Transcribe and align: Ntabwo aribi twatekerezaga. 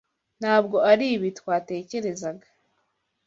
Ntabwo 0.39 0.77
aribi 0.91 1.29
twatekerezaga. 1.39 2.47